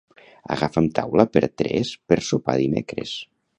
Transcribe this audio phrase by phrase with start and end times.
[0.55, 3.17] Agafa'm taula per tres per sopar dimecres.